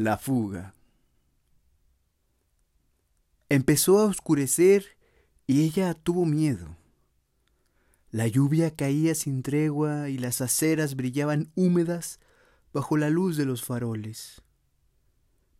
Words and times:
La 0.00 0.16
fuga. 0.16 0.72
Empezó 3.50 3.98
a 3.98 4.06
oscurecer 4.06 4.96
y 5.46 5.62
ella 5.62 5.92
tuvo 5.92 6.24
miedo. 6.24 6.74
La 8.10 8.26
lluvia 8.26 8.74
caía 8.74 9.14
sin 9.14 9.42
tregua 9.42 10.08
y 10.08 10.16
las 10.16 10.40
aceras 10.40 10.96
brillaban 10.96 11.52
húmedas 11.54 12.18
bajo 12.72 12.96
la 12.96 13.10
luz 13.10 13.36
de 13.36 13.44
los 13.44 13.62
faroles. 13.62 14.40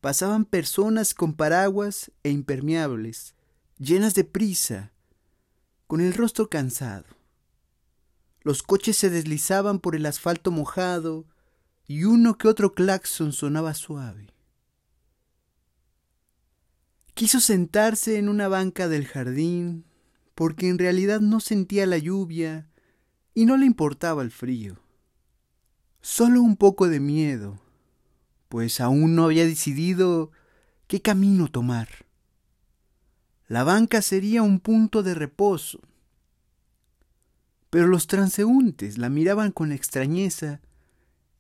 Pasaban 0.00 0.46
personas 0.46 1.12
con 1.12 1.34
paraguas 1.34 2.11
e 2.22 2.30
impermeables, 2.30 3.34
llenas 3.77 4.14
de 4.14 4.25
prisa, 4.25 4.91
con 5.87 6.01
el 6.01 6.15
rostro 6.15 6.48
cansado. 6.48 7.04
Los 8.41 8.62
coches 8.62 8.96
se 8.96 9.10
deslizaban 9.10 9.80
por 9.80 9.95
el 9.95 10.07
asfalto 10.07 10.51
mojado 10.51 11.27
y 11.91 12.05
uno 12.05 12.39
que 12.39 12.47
otro 12.47 12.73
claxon 12.73 13.33
sonaba 13.33 13.75
suave. 13.75 14.29
Quiso 17.15 17.41
sentarse 17.41 18.16
en 18.16 18.29
una 18.29 18.47
banca 18.47 18.87
del 18.87 19.09
jardín 19.09 19.85
porque 20.37 20.69
en 20.69 20.79
realidad 20.79 21.21
no 21.21 21.41
sentía 21.41 21.87
la 21.87 21.99
lluvia 21.99 22.69
y 23.35 23.45
no 23.45 23.57
le 23.57 23.66
importaba 23.66 24.23
el 24.23 24.30
frío. 24.30 24.79
Solo 26.01 26.43
un 26.43 26.55
poco 26.55 26.87
de 26.87 27.01
miedo, 27.01 27.61
pues 28.49 28.80
aún 28.80 29.16
no 29.16 29.25
había 29.25 29.45
decidido 29.45 30.30
qué 30.87 31.02
camino 31.02 31.49
tomar. 31.49 31.88
La 33.49 33.65
banca 33.65 34.01
sería 34.01 34.45
un 34.45 34.61
punto 34.61 35.02
de 35.02 35.16
reposo, 35.16 35.80
pero 37.69 37.88
los 37.88 38.07
transeúntes 38.07 38.97
la 38.97 39.09
miraban 39.09 39.51
con 39.51 39.73
extrañeza 39.73 40.60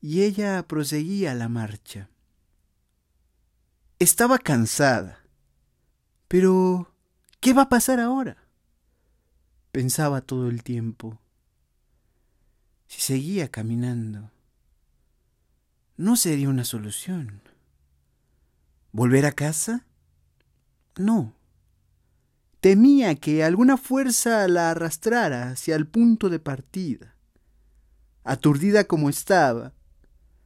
y 0.00 0.22
ella 0.22 0.66
proseguía 0.66 1.34
la 1.34 1.48
marcha. 1.48 2.08
Estaba 3.98 4.38
cansada. 4.38 5.20
Pero, 6.26 6.94
¿qué 7.40 7.52
va 7.52 7.62
a 7.62 7.68
pasar 7.68 8.00
ahora? 8.00 8.36
Pensaba 9.72 10.20
todo 10.22 10.48
el 10.48 10.62
tiempo. 10.62 11.20
Si 12.86 13.00
seguía 13.00 13.48
caminando, 13.48 14.30
no 15.96 16.16
sería 16.16 16.48
una 16.48 16.64
solución. 16.64 17.42
¿Volver 18.92 19.26
a 19.26 19.32
casa? 19.32 19.84
No. 20.96 21.34
Temía 22.60 23.14
que 23.14 23.44
alguna 23.44 23.76
fuerza 23.76 24.48
la 24.48 24.70
arrastrara 24.70 25.50
hacia 25.50 25.76
el 25.76 25.86
punto 25.86 26.28
de 26.28 26.38
partida. 26.38 27.14
Aturdida 28.24 28.84
como 28.84 29.08
estaba, 29.08 29.72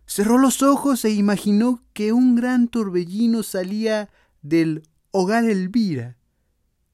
Cerró 0.06 0.38
los 0.38 0.62
ojos 0.62 1.04
e 1.04 1.10
imaginó 1.10 1.82
que 1.92 2.12
un 2.12 2.34
gran 2.34 2.68
torbellino 2.68 3.42
salía 3.42 4.10
del 4.42 4.82
hogar 5.10 5.44
Elvira. 5.44 6.16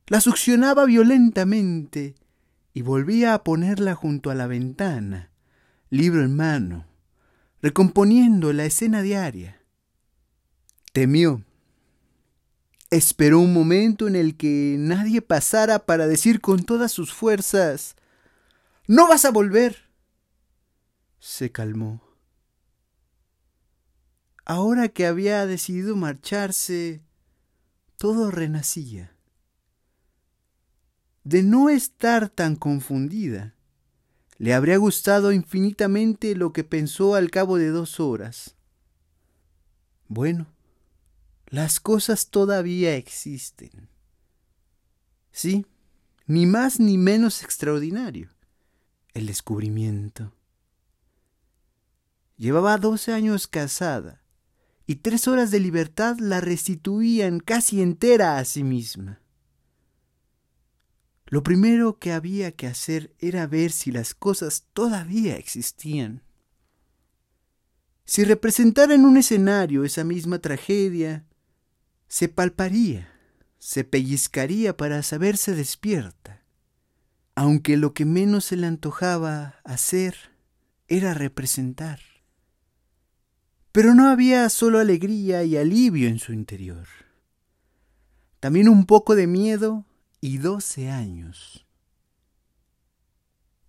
La 0.06 0.20
succionaba 0.20 0.84
violentamente 0.84 2.14
y 2.72 2.82
volvía 2.82 3.34
a 3.34 3.42
ponerla 3.44 3.94
junto 3.94 4.30
a 4.30 4.34
la 4.34 4.46
ventana, 4.46 5.30
libro 5.88 6.22
en 6.22 6.36
mano, 6.36 6.86
recomponiendo 7.60 8.52
la 8.52 8.64
escena 8.64 9.02
diaria. 9.02 9.60
Temió. 10.92 11.44
Esperó 12.90 13.38
un 13.38 13.52
momento 13.52 14.08
en 14.08 14.16
el 14.16 14.36
que 14.36 14.74
nadie 14.78 15.22
pasara 15.22 15.78
para 15.86 16.08
decir 16.08 16.40
con 16.40 16.64
todas 16.64 16.90
sus 16.90 17.12
fuerzas 17.12 17.94
No 18.88 19.06
vas 19.08 19.24
a 19.24 19.30
volver. 19.30 19.88
Se 21.20 21.52
calmó. 21.52 22.09
Ahora 24.50 24.88
que 24.88 25.06
había 25.06 25.46
decidido 25.46 25.94
marcharse, 25.94 27.04
todo 27.96 28.32
renacía. 28.32 29.16
De 31.22 31.44
no 31.44 31.68
estar 31.68 32.28
tan 32.30 32.56
confundida, 32.56 33.54
le 34.38 34.52
habría 34.52 34.76
gustado 34.76 35.30
infinitamente 35.30 36.34
lo 36.34 36.52
que 36.52 36.64
pensó 36.64 37.14
al 37.14 37.30
cabo 37.30 37.58
de 37.58 37.68
dos 37.68 38.00
horas. 38.00 38.56
Bueno, 40.08 40.48
las 41.46 41.78
cosas 41.78 42.30
todavía 42.30 42.96
existen. 42.96 43.88
Sí, 45.30 45.64
ni 46.26 46.46
más 46.46 46.80
ni 46.80 46.98
menos 46.98 47.44
extraordinario, 47.44 48.30
el 49.14 49.26
descubrimiento. 49.26 50.34
Llevaba 52.36 52.76
doce 52.78 53.12
años 53.12 53.46
casada 53.46 54.19
y 54.86 54.96
tres 54.96 55.28
horas 55.28 55.50
de 55.50 55.60
libertad 55.60 56.18
la 56.18 56.40
restituían 56.40 57.40
casi 57.40 57.80
entera 57.80 58.38
a 58.38 58.44
sí 58.44 58.64
misma. 58.64 59.20
Lo 61.26 61.44
primero 61.44 61.98
que 61.98 62.12
había 62.12 62.50
que 62.50 62.66
hacer 62.66 63.14
era 63.20 63.46
ver 63.46 63.70
si 63.70 63.92
las 63.92 64.14
cosas 64.14 64.66
todavía 64.72 65.36
existían. 65.36 66.24
Si 68.04 68.24
representara 68.24 68.94
en 68.96 69.04
un 69.04 69.16
escenario 69.16 69.84
esa 69.84 70.02
misma 70.02 70.40
tragedia, 70.40 71.24
se 72.08 72.28
palparía, 72.28 73.12
se 73.60 73.84
pellizcaría 73.84 74.76
para 74.76 75.04
saberse 75.04 75.54
despierta, 75.54 76.42
aunque 77.36 77.76
lo 77.76 77.94
que 77.94 78.04
menos 78.04 78.46
se 78.46 78.56
le 78.56 78.66
antojaba 78.66 79.60
hacer 79.62 80.16
era 80.88 81.14
representar. 81.14 82.09
Pero 83.72 83.94
no 83.94 84.08
había 84.08 84.48
solo 84.48 84.80
alegría 84.80 85.44
y 85.44 85.56
alivio 85.56 86.08
en 86.08 86.18
su 86.18 86.32
interior. 86.32 86.86
También 88.40 88.68
un 88.68 88.84
poco 88.84 89.14
de 89.14 89.26
miedo 89.26 89.84
y 90.20 90.38
doce 90.38 90.90
años. 90.90 91.66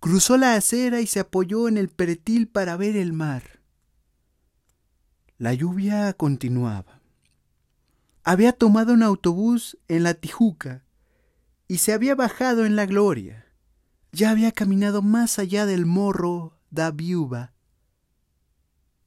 Cruzó 0.00 0.36
la 0.36 0.54
acera 0.54 1.00
y 1.00 1.06
se 1.06 1.20
apoyó 1.20 1.68
en 1.68 1.76
el 1.76 1.88
pretil 1.88 2.48
para 2.48 2.76
ver 2.76 2.96
el 2.96 3.12
mar. 3.12 3.60
La 5.38 5.54
lluvia 5.54 6.12
continuaba. 6.14 7.00
Había 8.24 8.52
tomado 8.52 8.94
un 8.94 9.04
autobús 9.04 9.78
en 9.86 10.02
la 10.02 10.14
Tijuca 10.14 10.84
y 11.68 11.78
se 11.78 11.92
había 11.92 12.16
bajado 12.16 12.66
en 12.66 12.74
la 12.74 12.86
Gloria. 12.86 13.46
Ya 14.10 14.30
había 14.30 14.50
caminado 14.50 15.02
más 15.02 15.38
allá 15.38 15.64
del 15.66 15.86
morro 15.86 16.58
da 16.70 16.90
Viuba 16.90 17.52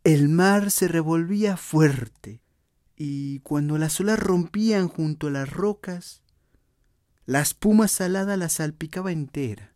el 0.06 0.30
mar 0.30 0.70
se 0.70 0.88
revolvía 0.88 1.58
fuerte 1.58 2.40
y 2.96 3.40
cuando 3.40 3.80
las 3.80 4.00
olas 4.00 4.20
rompían 4.20 4.88
junto 4.88 5.28
a 5.28 5.32
las 5.32 5.50
rocas, 5.50 6.22
la 7.26 7.42
espuma 7.42 7.88
salada 7.88 8.38
la 8.38 8.50
salpicaba 8.50 9.12
entera. 9.12 9.74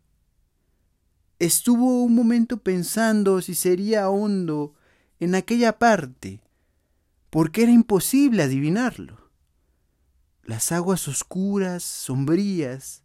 Estuvo 1.40 2.04
un 2.04 2.14
momento 2.14 2.58
pensando 2.58 3.42
si 3.42 3.56
sería 3.56 4.08
hondo 4.08 4.74
en 5.18 5.34
aquella 5.34 5.80
parte, 5.80 6.40
porque 7.30 7.64
era 7.64 7.72
imposible 7.72 8.44
adivinarlo. 8.44 9.32
Las 10.44 10.70
aguas 10.70 11.08
oscuras, 11.08 11.82
sombrías, 11.82 13.02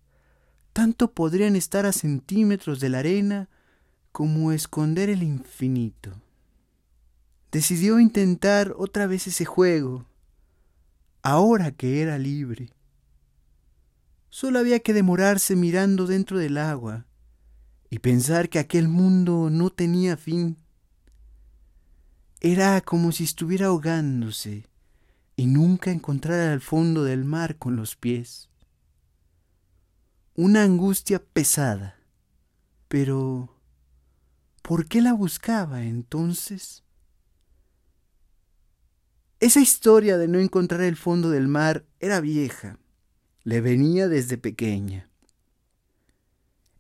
tanto 0.74 1.12
podrían 1.12 1.56
estar 1.56 1.88
a 1.88 1.92
centímetros 1.92 2.80
de 2.80 2.90
la 2.90 3.00
arena 3.00 3.50
como 4.12 4.52
esconder 4.52 5.10
el 5.10 5.24
infinito 5.24 6.22
decidió 7.56 8.02
intentar 8.02 8.74
otra 8.76 9.08
vez 9.08 9.28
ese 9.28 9.46
juego, 9.46 10.06
ahora 11.22 11.72
que 11.72 12.02
era 12.02 12.18
libre. 12.18 12.74
Solo 14.30 14.60
había 14.60 14.82
que 14.82 14.94
demorarse 14.94 15.56
mirando 15.56 16.06
dentro 16.06 16.38
del 16.38 16.58
agua 16.58 17.06
y 17.90 18.00
pensar 18.00 18.50
que 18.50 18.60
aquel 18.60 18.90
mundo 18.90 19.50
no 19.50 19.70
tenía 19.70 20.18
fin. 20.18 20.58
Era 22.42 22.82
como 22.82 23.14
si 23.14 23.24
estuviera 23.24 23.68
ahogándose 23.68 24.68
y 25.38 25.46
nunca 25.46 25.92
encontrara 25.92 26.52
el 26.52 26.60
fondo 26.60 27.06
del 27.06 27.24
mar 27.24 27.58
con 27.58 27.78
los 27.78 27.96
pies. 27.96 28.50
Una 30.36 30.64
angustia 30.64 31.24
pesada. 31.24 31.96
Pero, 32.90 33.56
¿por 34.62 34.90
qué 34.90 35.02
la 35.02 35.14
buscaba 35.14 35.84
entonces? 35.84 36.85
Esa 39.42 39.60
historia 39.60 40.18
de 40.18 40.30
no 40.30 40.40
encontrar 40.40 40.82
el 40.82 40.96
fondo 40.96 41.30
del 41.30 41.50
mar 41.50 41.86
era 42.00 42.22
vieja, 42.22 42.80
le 43.44 43.60
venía 43.60 44.08
desde 44.08 44.38
pequeña. 44.38 45.10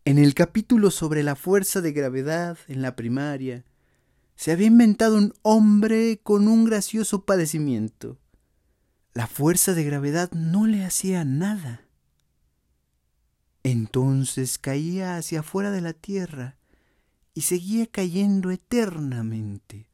En 0.05 0.17
el 0.17 0.33
capítulo 0.33 0.89
sobre 0.89 1.21
la 1.21 1.35
fuerza 1.35 1.81
de 1.81 1.91
gravedad 1.91 2.57
en 2.69 2.81
la 2.81 2.95
primaria, 2.95 3.65
se 4.37 4.53
había 4.53 4.67
inventado 4.67 5.17
un 5.17 5.33
hombre 5.41 6.21
con 6.23 6.47
un 6.47 6.63
gracioso 6.63 7.25
padecimiento. 7.25 8.19
La 9.13 9.27
fuerza 9.27 9.73
de 9.73 9.83
gravedad 9.83 10.31
no 10.31 10.65
le 10.65 10.85
hacía 10.85 11.25
nada. 11.25 11.81
Entonces 13.63 14.57
caía 14.57 15.17
hacia 15.17 15.41
afuera 15.41 15.71
de 15.71 15.81
la 15.81 15.93
tierra 15.93 16.55
y 17.33 17.41
seguía 17.41 17.85
cayendo 17.87 18.49
eternamente 18.51 19.89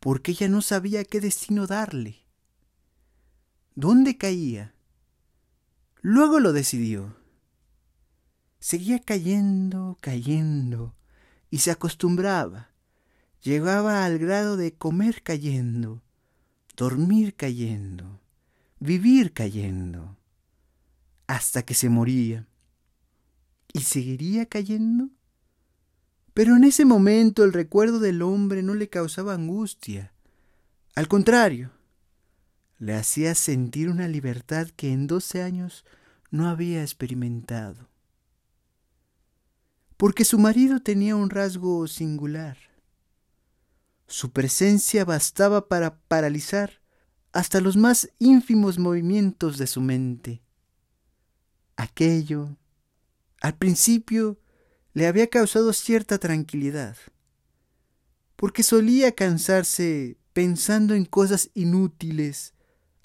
porque 0.00 0.32
ella 0.32 0.48
no 0.48 0.62
sabía 0.62 1.04
qué 1.04 1.20
destino 1.20 1.66
darle. 1.66 2.24
dónde 3.74 4.16
caía. 4.16 4.74
Luego 6.00 6.40
lo 6.40 6.52
decidió. 6.52 7.16
Seguía 8.58 8.98
cayendo, 8.98 9.96
cayendo, 10.00 10.96
y 11.48 11.58
se 11.58 11.70
acostumbraba. 11.70 12.70
Llegaba 13.40 14.04
al 14.04 14.18
grado 14.18 14.56
de 14.56 14.74
comer 14.74 15.22
cayendo, 15.22 16.02
dormir 16.76 17.36
cayendo, 17.36 18.20
vivir 18.80 19.32
cayendo, 19.32 20.16
hasta 21.28 21.62
que 21.62 21.74
se 21.74 21.88
moría. 21.88 22.48
¿Y 23.72 23.82
seguiría 23.82 24.46
cayendo? 24.46 25.10
Pero 26.38 26.54
en 26.54 26.62
ese 26.62 26.84
momento 26.84 27.42
el 27.42 27.52
recuerdo 27.52 27.98
del 27.98 28.22
hombre 28.22 28.62
no 28.62 28.74
le 28.76 28.88
causaba 28.88 29.34
angustia. 29.34 30.12
Al 30.94 31.08
contrario, 31.08 31.72
le 32.78 32.94
hacía 32.94 33.34
sentir 33.34 33.88
una 33.88 34.06
libertad 34.06 34.68
que 34.68 34.92
en 34.92 35.08
doce 35.08 35.42
años 35.42 35.84
no 36.30 36.46
había 36.46 36.82
experimentado. 36.82 37.88
Porque 39.96 40.24
su 40.24 40.38
marido 40.38 40.80
tenía 40.80 41.16
un 41.16 41.28
rasgo 41.28 41.88
singular. 41.88 42.56
Su 44.06 44.30
presencia 44.30 45.04
bastaba 45.04 45.66
para 45.66 45.98
paralizar 46.02 46.80
hasta 47.32 47.60
los 47.60 47.76
más 47.76 48.10
ínfimos 48.20 48.78
movimientos 48.78 49.58
de 49.58 49.66
su 49.66 49.80
mente. 49.80 50.40
Aquello, 51.74 52.56
al 53.40 53.56
principio, 53.56 54.38
le 54.98 55.06
había 55.06 55.28
causado 55.28 55.72
cierta 55.72 56.18
tranquilidad, 56.18 56.96
porque 58.34 58.64
solía 58.64 59.12
cansarse 59.12 60.18
pensando 60.32 60.94
en 60.94 61.04
cosas 61.04 61.52
inútiles, 61.54 62.52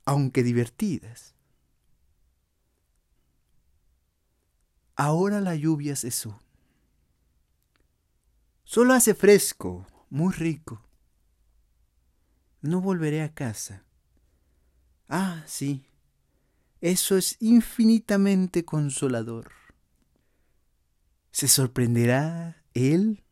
aunque 0.04 0.42
divertidas. 0.42 1.36
Ahora 4.96 5.40
la 5.40 5.54
lluvia 5.54 5.96
cesó. 5.96 6.40
Solo 8.64 8.96
hace 8.96 9.14
fresco, 9.14 9.86
muy 10.10 10.34
rico. 10.34 10.82
No 12.62 12.82
volveré 12.82 13.22
a 13.22 13.32
casa. 13.32 13.84
Ah, 15.10 15.44
sí, 15.46 15.86
eso 16.82 17.18
es 17.18 17.38
infinitamente 17.40 18.66
consolador. 18.66 19.63
¿Se 21.34 21.48
sorprenderá 21.48 22.64
él? 22.76 23.24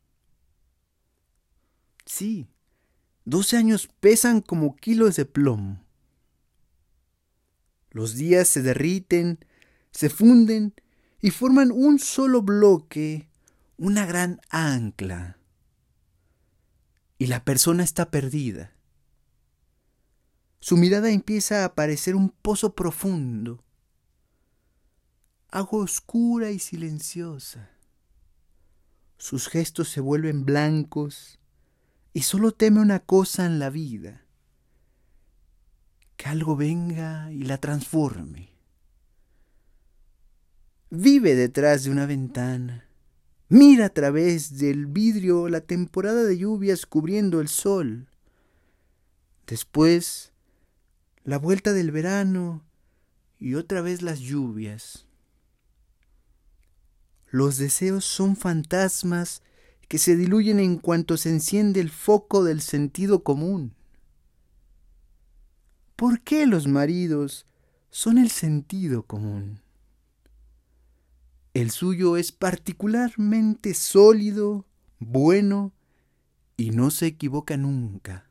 Sí, 2.04 2.50
doce 3.26 3.58
años 3.58 3.90
pesan 4.00 4.42
como 4.42 4.76
kilos 4.76 5.18
de 5.18 5.26
plomo. 5.26 5.86
Los 7.92 8.16
días 8.16 8.48
se 8.48 8.64
derriten, 8.64 9.46
se 9.92 10.10
funden 10.10 10.74
y 11.22 11.30
forman 11.30 11.72
un 11.72 12.00
solo 12.00 12.42
bloque, 12.42 13.30
una 13.78 14.08
gran 14.08 14.42
ancla. 14.50 15.38
Y 17.20 17.28
la 17.28 17.46
persona 17.46 17.84
está 17.84 18.10
perdida. 18.10 18.74
Su 20.60 20.76
mirada 20.76 21.12
empieza 21.12 21.66
a 21.66 21.76
parecer 21.76 22.16
un 22.16 22.30
pozo 22.30 22.74
profundo, 22.74 23.64
agua 25.52 25.84
oscura 25.84 26.50
y 26.50 26.58
silenciosa. 26.58 27.70
Sus 29.22 29.50
gestos 29.50 29.88
se 29.88 30.02
vuelven 30.02 30.46
blancos 30.46 31.38
y 32.12 32.24
solo 32.24 32.54
teme 32.54 32.82
una 32.82 33.02
cosa 33.02 33.46
en 33.46 33.60
la 33.60 33.70
vida, 33.70 34.26
que 36.18 36.26
algo 36.26 36.56
venga 36.56 37.32
y 37.32 37.44
la 37.44 37.60
transforme. 37.60 38.50
Vive 40.90 41.36
detrás 41.36 41.84
de 41.84 41.92
una 41.92 42.08
ventana, 42.08 42.88
mira 43.48 43.86
a 43.86 43.90
través 43.90 44.58
del 44.58 44.88
vidrio 44.88 45.50
la 45.50 45.62
temporada 45.62 46.24
de 46.24 46.40
lluvias 46.40 46.88
cubriendo 46.88 47.42
el 47.42 47.48
sol. 47.48 48.08
Después, 49.46 50.34
la 51.24 51.38
vuelta 51.38 51.74
del 51.74 51.92
verano 51.92 52.66
y 53.38 53.54
otra 53.54 53.82
vez 53.82 54.02
las 54.02 54.18
lluvias. 54.18 55.06
Los 57.32 57.58
deseos 57.58 58.04
son 58.04 58.36
fantasmas 58.36 59.42
que 59.88 59.98
se 59.98 60.18
diluyen 60.18 60.60
en 60.60 60.78
cuanto 60.78 61.16
se 61.16 61.30
enciende 61.30 61.80
el 61.80 61.90
foco 61.90 62.44
del 62.44 62.60
sentido 62.60 63.24
común. 63.24 63.74
¿Por 65.96 66.20
qué 66.22 66.46
los 66.46 66.68
maridos 66.68 67.46
son 67.90 68.18
el 68.18 68.30
sentido 68.30 69.04
común? 69.04 69.62
El 71.54 71.72
suyo 71.72 72.18
es 72.18 72.34
particularmente 72.34 73.74
sólido, 73.76 74.66
bueno 75.00 75.74
y 76.58 76.72
no 76.72 76.92
se 76.92 77.08
equivoca 77.08 77.56
nunca. 77.56 78.30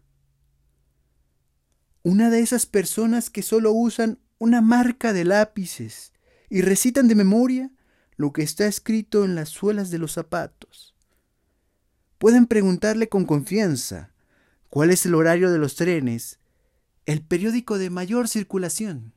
Una 2.03 2.29
de 2.29 2.41
esas 2.41 2.67
personas 2.67 3.31
que 3.31 3.43
solo 3.43 3.73
usan 3.73 4.19
una 4.39 4.61
marca 4.61 5.15
de 5.15 5.25
lápices 5.25 6.13
y 6.51 6.61
recitan 6.61 7.09
de 7.09 7.15
memoria 7.15 7.71
lo 8.21 8.35
que 8.35 8.43
está 8.43 8.67
escrito 8.67 9.25
en 9.25 9.35
las 9.35 9.49
suelas 9.49 9.91
de 9.91 9.97
los 9.97 10.13
zapatos. 10.13 10.95
Pueden 12.19 12.47
preguntarle 12.47 13.09
con 13.09 13.25
confianza 13.25 14.13
cuál 14.69 14.91
es 14.91 15.07
el 15.07 15.15
horario 15.15 15.51
de 15.51 15.57
los 15.57 15.75
trenes, 15.75 16.39
el 17.07 17.23
periódico 17.23 17.79
de 17.79 17.89
mayor 17.89 18.29
circulación 18.29 19.15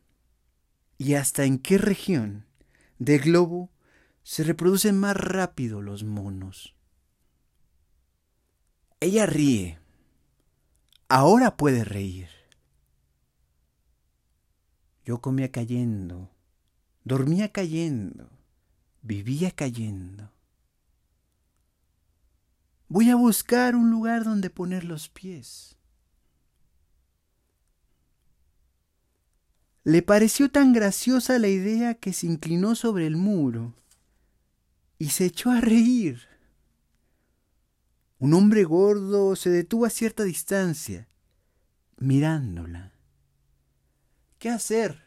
y 0.98 1.16
hasta 1.16 1.44
en 1.44 1.60
qué 1.60 1.78
región 1.78 2.46
del 2.98 3.20
globo 3.20 3.70
se 4.24 4.46
reproducen 4.46 4.98
más 4.98 5.18
rápido 5.18 5.82
los 5.82 6.06
monos. 6.06 6.74
Ella 9.02 9.26
ríe. 9.26 9.80
Ahora 11.10 11.58
puede 11.58 11.84
reír. 11.84 12.30
Yo 15.04 15.20
comía 15.20 15.52
cayendo, 15.52 16.32
dormía 17.04 17.52
cayendo, 17.52 18.33
vivía 19.04 19.52
cayendo. 19.52 20.32
Voy 22.88 23.10
a 23.10 23.16
buscar 23.16 23.76
un 23.76 23.90
lugar 23.90 24.24
donde 24.24 24.50
poner 24.50 24.84
los 24.86 25.10
pies. 25.10 25.78
Le 29.84 30.02
pareció 30.02 30.50
tan 30.50 30.72
graciosa 30.72 31.38
la 31.40 31.50
idea 31.50 31.96
que 31.96 32.14
se 32.14 32.26
inclinó 32.26 32.76
sobre 32.76 33.06
el 33.06 33.18
muro 33.18 33.76
y 34.98 35.10
se 35.10 35.26
echó 35.26 35.52
a 35.52 35.60
reír. 35.60 36.22
Un 38.20 38.34
hombre 38.34 38.64
gordo 38.64 39.36
se 39.36 39.50
detuvo 39.50 39.86
a 39.86 39.90
cierta 39.90 40.24
distancia, 40.24 41.10
mirándola. 41.98 42.94
¿Qué 44.40 44.50
hacer? 44.50 45.03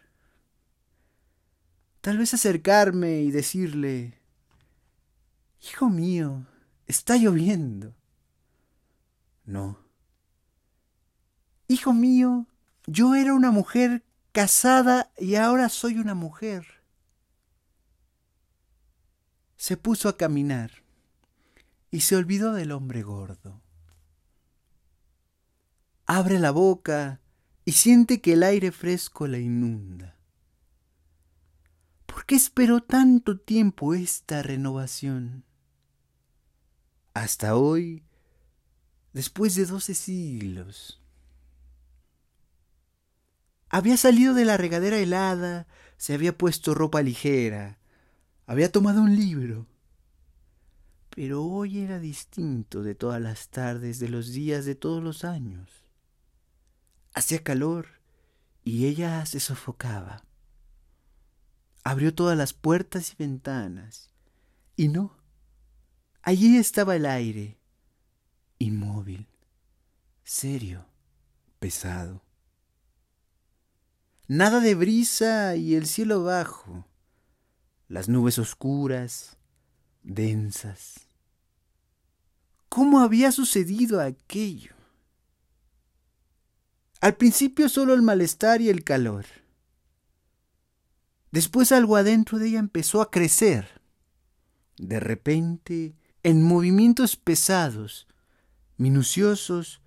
Tal 2.06 2.18
vez 2.18 2.32
acercarme 2.34 3.22
y 3.22 3.32
decirle, 3.32 4.20
Hijo 5.60 5.90
mío, 5.90 6.46
está 6.86 7.16
lloviendo. 7.16 7.96
No. 9.44 9.80
Hijo 11.66 11.92
mío, 11.92 12.46
yo 12.86 13.16
era 13.16 13.34
una 13.34 13.50
mujer 13.50 14.04
casada 14.30 15.10
y 15.18 15.34
ahora 15.34 15.68
soy 15.68 15.98
una 15.98 16.14
mujer. 16.14 16.80
Se 19.56 19.76
puso 19.76 20.08
a 20.08 20.16
caminar 20.16 20.84
y 21.90 22.02
se 22.02 22.14
olvidó 22.14 22.52
del 22.52 22.70
hombre 22.70 23.02
gordo. 23.02 23.60
Abre 26.06 26.38
la 26.38 26.52
boca 26.52 27.20
y 27.64 27.72
siente 27.72 28.20
que 28.20 28.34
el 28.34 28.44
aire 28.44 28.70
fresco 28.70 29.26
la 29.26 29.38
inunda. 29.38 30.15
¿Por 32.16 32.24
qué 32.24 32.34
esperó 32.34 32.80
tanto 32.80 33.38
tiempo 33.38 33.92
esta 33.92 34.42
renovación? 34.42 35.44
Hasta 37.12 37.56
hoy, 37.56 38.04
después 39.12 39.54
de 39.54 39.66
doce 39.66 39.92
siglos. 39.92 41.02
Había 43.68 43.98
salido 43.98 44.32
de 44.32 44.46
la 44.46 44.56
regadera 44.56 44.96
helada, 44.96 45.68
se 45.98 46.14
había 46.14 46.38
puesto 46.38 46.72
ropa 46.72 47.02
ligera, 47.02 47.78
había 48.46 48.72
tomado 48.72 49.02
un 49.02 49.14
libro. 49.14 49.66
Pero 51.10 51.44
hoy 51.44 51.80
era 51.80 52.00
distinto 52.00 52.82
de 52.82 52.94
todas 52.94 53.20
las 53.20 53.50
tardes, 53.50 53.98
de 53.98 54.08
los 54.08 54.32
días, 54.32 54.64
de 54.64 54.74
todos 54.74 55.04
los 55.04 55.22
años. 55.24 55.84
Hacía 57.12 57.42
calor 57.42 58.00
y 58.64 58.86
ella 58.86 59.26
se 59.26 59.38
sofocaba 59.38 60.26
abrió 61.86 62.12
todas 62.12 62.36
las 62.36 62.52
puertas 62.52 63.12
y 63.12 63.14
ventanas. 63.16 64.10
Y 64.74 64.88
no, 64.88 65.16
allí 66.20 66.56
estaba 66.56 66.96
el 66.96 67.06
aire, 67.06 67.60
inmóvil, 68.58 69.28
serio, 70.24 70.84
pesado. 71.60 72.24
nada 74.26 74.58
de 74.58 74.74
brisa 74.74 75.54
y 75.54 75.76
el 75.76 75.86
cielo 75.86 76.24
bajo, 76.24 76.88
las 77.86 78.08
nubes 78.08 78.40
oscuras, 78.40 79.36
densas. 80.02 81.06
¿Cómo 82.68 82.98
había 82.98 83.30
sucedido 83.30 84.00
aquello? 84.00 84.74
Al 87.00 87.14
principio 87.14 87.68
solo 87.68 87.94
el 87.94 88.02
malestar 88.02 88.60
y 88.60 88.70
el 88.70 88.82
calor. 88.82 89.45
Después 91.36 91.70
algo 91.70 91.96
adentro 91.96 92.38
de 92.38 92.48
ella 92.48 92.58
empezó 92.60 93.02
a 93.02 93.10
crecer. 93.10 93.82
De 94.78 95.00
repente, 95.00 95.94
en 96.22 96.42
movimientos 96.42 97.16
pesados, 97.16 98.08
minuciosos, 98.78 99.82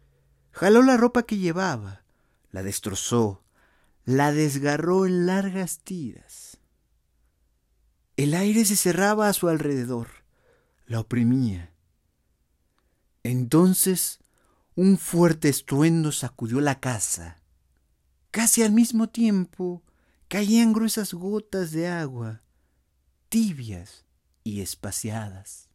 jaló 0.51 0.83
la 0.83 0.95
ropa 0.95 1.23
que 1.23 1.39
llevaba, 1.39 2.03
la 2.51 2.61
destrozó, 2.61 3.43
la 4.05 4.31
desgarró 4.31 5.07
en 5.07 5.25
largas 5.25 5.79
tiras. 5.79 6.59
El 8.15 8.35
aire 8.35 8.63
se 8.63 8.75
cerraba 8.75 9.27
a 9.27 9.33
su 9.33 9.49
alrededor, 9.49 10.07
la 10.85 10.99
oprimía. 10.99 11.73
Entonces 13.23 14.19
un 14.75 14.99
fuerte 14.99 15.49
estruendo 15.49 16.11
sacudió 16.11 16.61
la 16.61 16.79
casa. 16.79 17.41
Casi 18.29 18.61
al 18.61 18.71
mismo 18.71 19.09
tiempo 19.09 19.81
caían 20.29 20.73
gruesas 20.73 21.15
gotas 21.15 21.71
de 21.71 21.87
agua, 21.87 22.43
tibias 23.29 24.05
y 24.43 24.61
espaciadas. 24.61 25.69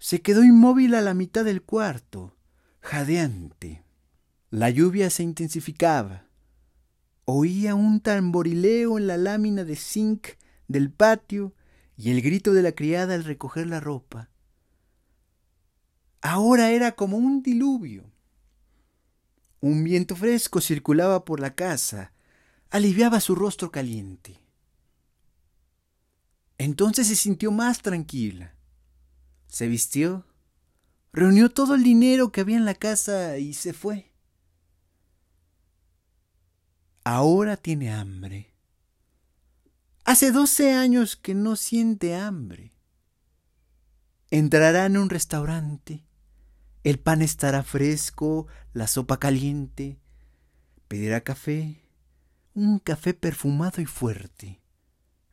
Se 0.00 0.20
quedó 0.20 0.42
inmóvil 0.42 0.96
a 0.96 1.00
la 1.00 1.14
mitad 1.14 1.44
del 1.44 1.62
cuarto, 1.62 2.36
jadeante. 2.80 3.84
La 4.50 4.68
lluvia 4.68 5.10
se 5.10 5.22
intensificaba. 5.22 6.26
Oía 7.24 7.76
un 7.76 8.00
tamborileo 8.00 8.98
en 8.98 9.06
la 9.06 9.16
lámina 9.16 9.62
de 9.62 9.76
zinc 9.76 10.26
del 10.66 10.90
patio 10.90 11.54
y 11.96 12.10
el 12.10 12.20
grito 12.20 12.52
de 12.52 12.62
la 12.62 12.72
criada 12.72 13.14
al 13.14 13.22
recoger 13.22 13.68
la 13.68 13.78
ropa. 13.78 14.28
Ahora 16.20 16.72
era 16.72 16.92
como 16.92 17.16
un 17.16 17.44
diluvio. 17.44 18.10
Un 19.60 19.84
viento 19.84 20.16
fresco 20.16 20.60
circulaba 20.60 21.24
por 21.24 21.38
la 21.38 21.54
casa, 21.54 22.13
aliviaba 22.74 23.20
su 23.20 23.34
rostro 23.34 23.70
caliente. 23.70 24.40
Entonces 26.58 27.06
se 27.06 27.16
sintió 27.16 27.50
más 27.50 27.82
tranquila. 27.82 28.54
Se 29.46 29.68
vistió, 29.68 30.26
reunió 31.12 31.50
todo 31.50 31.74
el 31.74 31.82
dinero 31.82 32.32
que 32.32 32.40
había 32.40 32.56
en 32.56 32.64
la 32.64 32.74
casa 32.74 33.38
y 33.38 33.54
se 33.54 33.72
fue. 33.72 34.12
Ahora 37.04 37.56
tiene 37.56 37.92
hambre. 37.92 38.54
Hace 40.04 40.32
doce 40.32 40.72
años 40.72 41.16
que 41.16 41.34
no 41.34 41.56
siente 41.56 42.14
hambre. 42.14 42.72
Entrará 44.30 44.86
en 44.86 44.96
un 44.96 45.10
restaurante 45.10 46.04
el 46.84 46.98
pan 46.98 47.22
estará 47.22 47.62
fresco, 47.62 48.46
la 48.74 48.86
sopa 48.86 49.18
caliente. 49.18 49.98
Pedirá 50.86 51.22
café, 51.22 51.83
un 52.54 52.78
café 52.78 53.14
perfumado 53.14 53.82
y 53.82 53.86
fuerte. 53.86 54.60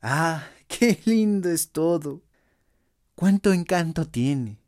¡Ah, 0.01 0.43
qué 0.67 0.99
lindo 1.05 1.49
es 1.49 1.69
todo! 1.71 2.23
¡Cuánto 3.15 3.53
encanto 3.53 4.07
tiene! 4.07 4.59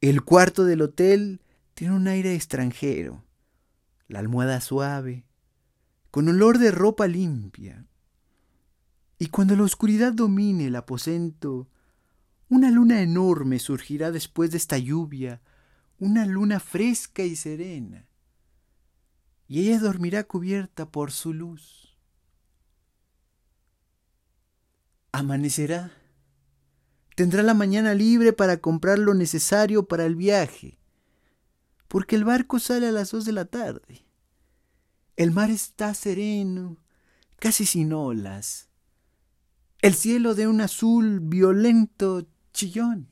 El 0.00 0.22
cuarto 0.22 0.64
del 0.64 0.82
hotel 0.82 1.40
tiene 1.74 1.94
un 1.94 2.06
aire 2.06 2.34
extranjero, 2.34 3.24
la 4.06 4.20
almohada 4.20 4.60
suave, 4.60 5.24
con 6.12 6.28
olor 6.28 6.58
de 6.58 6.70
ropa 6.70 7.08
limpia. 7.08 7.84
Y 9.18 9.26
cuando 9.26 9.56
la 9.56 9.64
oscuridad 9.64 10.12
domine 10.12 10.66
el 10.66 10.76
aposento, 10.76 11.68
una 12.48 12.70
luna 12.70 13.02
enorme 13.02 13.58
surgirá 13.58 14.12
después 14.12 14.52
de 14.52 14.58
esta 14.58 14.78
lluvia, 14.78 15.42
una 15.98 16.24
luna 16.24 16.60
fresca 16.60 17.24
y 17.24 17.34
serena, 17.34 18.07
y 19.48 19.60
ella 19.66 19.80
dormirá 19.80 20.24
cubierta 20.24 20.90
por 20.90 21.10
su 21.10 21.32
luz. 21.32 21.96
Amanecerá. 25.10 25.90
Tendrá 27.16 27.42
la 27.42 27.54
mañana 27.54 27.94
libre 27.94 28.34
para 28.34 28.58
comprar 28.58 28.98
lo 28.98 29.14
necesario 29.14 29.88
para 29.88 30.04
el 30.04 30.14
viaje, 30.14 30.78
porque 31.88 32.14
el 32.14 32.24
barco 32.24 32.58
sale 32.58 32.88
a 32.88 32.92
las 32.92 33.10
dos 33.10 33.24
de 33.24 33.32
la 33.32 33.46
tarde. 33.46 34.06
El 35.16 35.32
mar 35.32 35.50
está 35.50 35.94
sereno, 35.94 36.76
casi 37.38 37.64
sin 37.64 37.92
olas. 37.94 38.68
El 39.80 39.94
cielo 39.94 40.34
de 40.34 40.46
un 40.46 40.60
azul 40.60 41.20
violento 41.20 42.28
chillón. 42.52 43.08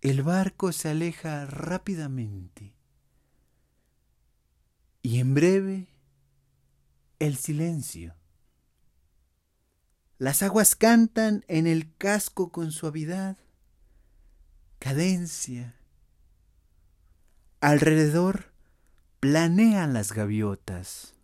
El 0.00 0.22
barco 0.22 0.72
se 0.72 0.88
aleja 0.88 1.44
rápidamente 1.44 2.79
y 5.02 5.18
en 5.18 5.34
breve 5.34 5.88
el 7.18 7.36
silencio. 7.36 8.14
Las 10.18 10.42
aguas 10.42 10.76
cantan 10.76 11.44
en 11.48 11.66
el 11.66 11.94
casco 11.96 12.52
con 12.52 12.72
suavidad, 12.72 13.38
cadencia. 14.78 15.76
Alrededor 17.60 18.52
planean 19.20 19.92
las 19.92 20.12
gaviotas, 20.12 21.14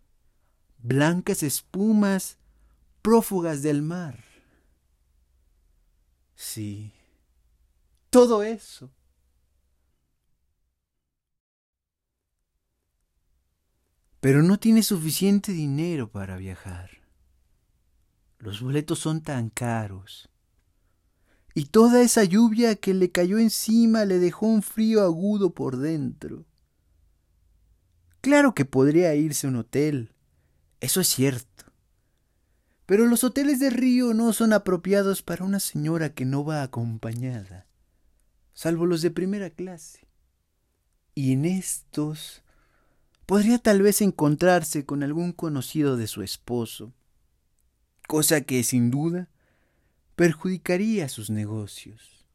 blancas 0.79 1.43
espumas 1.43 2.37
prófugas 3.01 3.61
del 3.61 3.81
mar. 3.81 4.23
Sí, 6.35 6.93
todo 8.09 8.43
eso. 8.43 8.91
Pero 14.27 14.43
no 14.43 14.59
tiene 14.59 14.83
suficiente 14.83 15.53
dinero 15.53 16.11
para 16.11 16.35
viajar. 16.35 16.89
Los 18.39 18.59
boletos 18.59 18.99
son 18.99 19.21
tan 19.21 19.49
caros. 19.49 20.27
Y 21.53 21.67
toda 21.67 22.01
esa 22.01 22.25
lluvia 22.25 22.75
que 22.75 22.93
le 22.93 23.09
cayó 23.09 23.37
encima 23.37 24.03
le 24.03 24.19
dejó 24.19 24.47
un 24.47 24.63
frío 24.63 25.01
agudo 25.03 25.53
por 25.53 25.77
dentro. 25.77 26.45
Claro 28.19 28.53
que 28.53 28.65
podría 28.65 29.15
irse 29.15 29.47
a 29.47 29.49
un 29.49 29.55
hotel, 29.55 30.11
eso 30.81 30.99
es 30.99 31.07
cierto. 31.07 31.63
Pero 32.85 33.05
los 33.05 33.23
hoteles 33.23 33.61
de 33.61 33.69
río 33.69 34.13
no 34.13 34.33
son 34.33 34.51
apropiados 34.51 35.21
para 35.21 35.45
una 35.45 35.61
señora 35.61 36.13
que 36.13 36.25
no 36.25 36.43
va 36.43 36.63
acompañada, 36.63 37.65
salvo 38.53 38.87
los 38.87 39.01
de 39.01 39.09
primera 39.09 39.51
clase. 39.51 40.05
Y 41.15 41.31
en 41.31 41.45
estos 41.45 42.43
podría 43.27 43.59
tal 43.59 43.81
vez 43.81 44.01
encontrarse 44.01 44.85
con 44.85 45.03
algún 45.03 45.33
conocido 45.33 45.97
de 45.97 46.07
su 46.07 46.23
esposo, 46.23 46.93
cosa 48.07 48.41
que 48.41 48.63
sin 48.63 48.89
duda 48.89 49.29
perjudicaría 50.15 51.09
sus 51.09 51.29
negocios. 51.29 52.25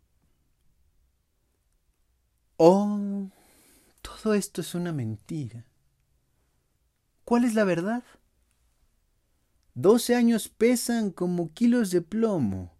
Oh, 2.58 3.30
todo 4.02 4.34
esto 4.34 4.60
es 4.60 4.74
una 4.74 4.92
mentira. 4.92 5.64
¿Cuál 7.24 7.46
es 7.46 7.54
la 7.54 7.64
verdad? 7.64 8.04
Doce 9.74 10.14
años 10.14 10.48
pesan 10.48 11.10
como 11.10 11.54
kilos 11.54 11.90
de 11.90 12.02
plomo, 12.02 12.70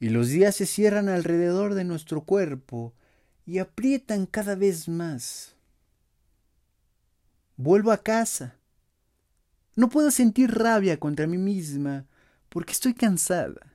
y 0.00 0.08
los 0.08 0.30
días 0.30 0.56
se 0.56 0.64
cierran 0.64 1.10
alrededor 1.10 1.74
de 1.74 1.84
nuestro 1.84 2.24
cuerpo 2.24 2.94
y 3.44 3.58
aprietan 3.58 4.24
cada 4.24 4.54
vez 4.54 4.88
más. 4.88 5.53
Vuelvo 7.56 7.92
a 7.92 7.98
casa. 7.98 8.56
No 9.76 9.88
puedo 9.88 10.10
sentir 10.10 10.50
rabia 10.52 10.98
contra 10.98 11.26
mí 11.26 11.38
misma 11.38 12.06
porque 12.48 12.72
estoy 12.72 12.94
cansada. 12.94 13.72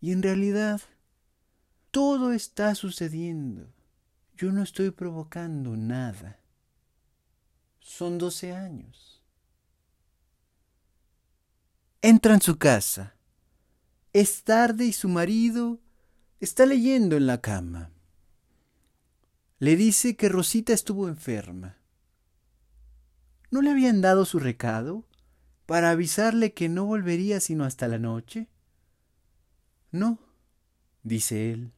Y 0.00 0.12
en 0.12 0.22
realidad, 0.22 0.80
todo 1.90 2.32
está 2.32 2.74
sucediendo. 2.74 3.72
Yo 4.36 4.52
no 4.52 4.62
estoy 4.62 4.90
provocando 4.90 5.76
nada. 5.76 6.38
Son 7.80 8.18
doce 8.18 8.52
años. 8.52 9.22
Entra 12.02 12.34
en 12.34 12.40
su 12.40 12.58
casa. 12.58 13.16
Es 14.12 14.44
tarde 14.44 14.84
y 14.84 14.92
su 14.92 15.08
marido 15.08 15.80
está 16.38 16.66
leyendo 16.66 17.16
en 17.16 17.26
la 17.26 17.40
cama. 17.40 17.90
Le 19.58 19.74
dice 19.74 20.16
que 20.16 20.28
Rosita 20.28 20.72
estuvo 20.72 21.08
enferma. 21.08 21.77
¿No 23.50 23.62
le 23.62 23.70
habían 23.70 24.00
dado 24.00 24.24
su 24.24 24.38
recado 24.38 25.04
para 25.64 25.90
avisarle 25.90 26.52
que 26.52 26.68
no 26.68 26.84
volvería 26.84 27.40
sino 27.40 27.64
hasta 27.64 27.88
la 27.88 27.98
noche? 27.98 28.48
No, 29.90 30.18
dice 31.02 31.52
él. 31.52 31.72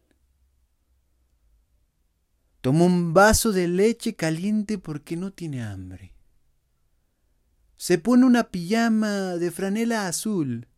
Toma 2.61 2.85
un 2.85 3.15
vaso 3.15 3.53
de 3.53 3.69
leche 3.69 4.17
caliente 4.17 4.79
porque 4.79 5.17
no 5.17 5.33
tiene 5.33 5.63
hambre. 5.63 6.13
Se 7.77 7.99
pone 7.99 8.27
una 8.27 8.51
pijama 8.51 9.37
de 9.37 9.51
franela 9.51 10.07
azul, 10.07 10.69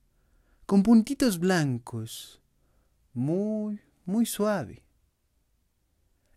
con 0.66 0.82
puntitos 0.82 1.40
blancos, 1.40 2.40
muy, 3.14 3.80
muy 4.04 4.26
suave. 4.26 4.84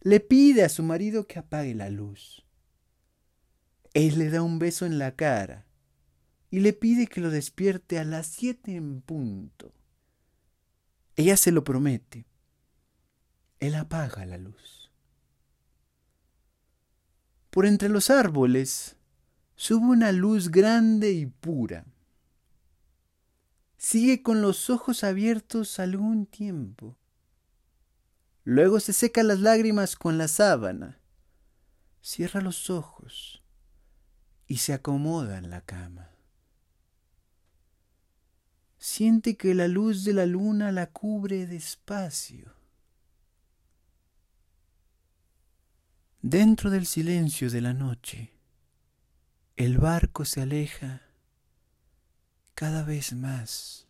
Le 0.02 0.20
pide 0.20 0.64
a 0.64 0.70
su 0.70 0.82
marido 0.82 1.28
que 1.28 1.40
apague 1.40 1.76
la 1.76 1.90
luz. 1.90 2.45
Él 3.96 4.20
le 4.20 4.30
da 4.30 4.42
un 4.42 4.60
beso 4.60 4.86
en 4.86 5.00
la 5.00 5.16
cara 5.16 5.66
y 6.52 6.60
le 6.60 6.74
pide 6.74 7.08
que 7.08 7.22
lo 7.22 7.30
despierte 7.30 7.98
a 7.98 8.04
las 8.04 8.28
siete 8.28 8.76
en 8.76 9.00
punto. 9.00 9.74
Ella 11.16 11.38
se 11.38 11.54
lo 11.54 11.64
promete. 11.64 12.28
Él 13.62 13.74
apaga 13.76 14.26
la 14.26 14.38
luz. 14.38 14.92
Por 17.50 17.66
entre 17.66 17.88
los 17.88 18.10
árboles 18.10 18.98
sube 19.56 19.86
una 19.86 20.12
luz 20.12 20.52
grande 20.52 21.14
y 21.14 21.28
pura. 21.28 21.86
Sigue 23.78 24.22
con 24.22 24.42
los 24.42 24.70
ojos 24.70 25.06
abiertos 25.06 25.80
algún 25.80 26.26
tiempo. 26.26 26.98
Luego 28.44 28.82
se 28.82 28.92
seca 28.92 29.24
las 29.24 29.40
lágrimas 29.40 29.96
con 29.96 30.18
la 30.18 30.28
sábana, 30.28 31.00
cierra 32.02 32.42
los 32.42 32.70
ojos 32.70 33.42
y 34.48 34.58
se 34.58 34.74
acomoda 34.74 35.38
en 35.38 35.50
la 35.50 35.62
cama. 35.62 36.12
Siente 38.78 39.36
que 39.36 39.56
la 39.56 39.68
luz 39.68 40.04
de 40.04 40.14
la 40.14 40.26
luna 40.26 40.72
la 40.72 40.92
cubre 40.92 41.48
despacio. 41.48 42.54
Dentro 46.22 46.70
del 46.70 46.86
silencio 46.86 47.50
de 47.50 47.62
la 47.62 47.74
noche, 47.74 48.32
el 49.56 49.78
barco 49.78 50.26
se 50.26 50.42
aleja 50.42 51.02
cada 52.54 52.84
vez 52.84 53.14
más. 53.14 53.85